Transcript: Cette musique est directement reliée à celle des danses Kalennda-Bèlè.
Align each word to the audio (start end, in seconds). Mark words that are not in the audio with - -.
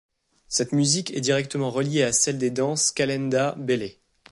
Cette 0.47 0.71
musique 0.71 1.11
est 1.15 1.21
directement 1.21 1.69
reliée 1.69 2.01
à 2.01 2.11
celle 2.11 2.39
des 2.39 2.49
danses 2.49 2.89
Kalennda-Bèlè. 2.91 3.99